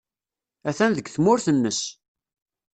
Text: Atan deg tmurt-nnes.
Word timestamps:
Atan 0.69 0.91
deg 0.97 1.07
tmurt-nnes. 1.09 1.81